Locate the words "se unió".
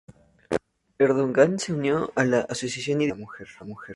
1.63-2.01